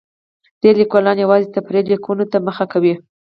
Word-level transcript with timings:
ډېری 0.61 0.77
لیکوالان 0.81 1.17
یوازې 1.19 1.53
تفریحي 1.55 1.87
لیکنو 1.91 2.25
ته 2.31 2.37
مخه 2.47 2.65
کوي. 2.71 2.93